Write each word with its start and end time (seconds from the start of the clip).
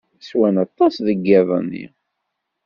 Swan 0.27 0.55
aṭas 0.65 0.95
deg 1.07 1.19
yiḍ-nni. 1.27 1.85